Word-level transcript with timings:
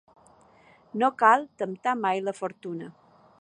No 1.03 1.09
cal 1.23 1.45
temptar 1.63 1.95
mai 2.07 2.25
la 2.31 2.35
fortuna. 2.43 2.91